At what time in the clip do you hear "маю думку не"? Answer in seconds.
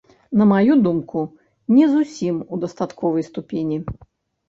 0.51-1.91